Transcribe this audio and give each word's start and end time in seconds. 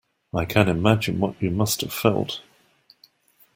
I 0.33 0.45
can 0.45 0.67
imagine 0.67 1.19
what 1.19 1.39
you 1.39 1.51
must 1.51 1.81
have 1.81 1.93
felt. 1.93 2.41